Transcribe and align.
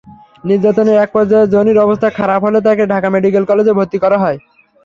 নির্যাতনের 0.43 0.97
একপর্যায়ে 0.97 1.51
জনির 1.53 1.77
অবস্থা 1.79 2.07
খারাপ 2.19 2.41
হলে 2.43 2.59
তাঁকে 2.61 2.83
ঢাকা 2.93 3.07
মেডিকেলে 3.13 3.47
ভর্তি 3.77 3.97
করা 4.03 4.17
হয়। 4.23 4.37